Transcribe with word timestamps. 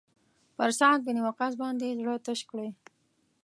پر 0.55 0.69
سعد 0.79 0.99
بن 1.05 1.17
وقاص 1.27 1.53
باندې 1.61 1.85
یې 1.89 1.97
زړه 1.99 2.15
تش 2.25 2.39
کړی. 2.49 2.69